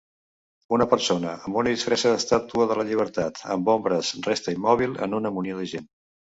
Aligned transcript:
Una 0.77 0.87
persona 0.93 1.33
amb 1.49 1.59
una 1.63 1.73
disfressa 1.73 2.15
d'estàtua 2.15 2.67
de 2.73 2.79
la 2.81 2.87
llibertat 2.89 3.45
amb 3.59 3.71
ombres 3.77 4.13
resta 4.33 4.59
immòbil 4.59 5.01
en 5.09 5.19
una 5.23 5.37
munió 5.39 5.65
de 5.65 5.73
gent. 5.77 5.91